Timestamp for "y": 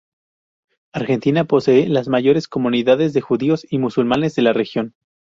3.69-3.77